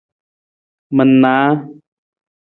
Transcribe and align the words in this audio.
Manaa. 0.95 1.49